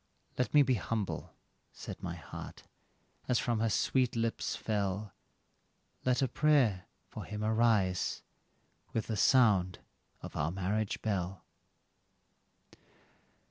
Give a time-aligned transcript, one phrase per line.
[0.35, 1.35] "Let me be humble,"
[1.73, 2.63] said my heart,
[3.27, 5.13] as from her sweet lips fell,
[6.03, 8.23] "Let a prayer for him arise,
[8.93, 9.77] with the sound
[10.23, 11.43] of our marriage bell."